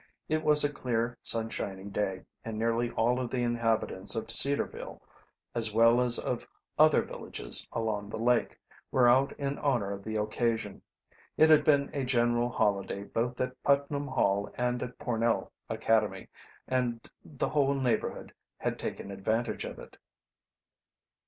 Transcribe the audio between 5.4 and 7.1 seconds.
as well as of other